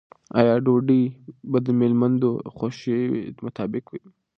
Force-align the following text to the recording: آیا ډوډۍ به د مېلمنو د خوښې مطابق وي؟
آیا 0.39 0.55
ډوډۍ 0.65 1.03
به 1.49 1.57
د 1.65 1.67
مېلمنو 1.79 2.17
د 2.23 2.25
خوښې 2.55 2.99
مطابق 3.45 3.85
وي؟ 3.91 4.01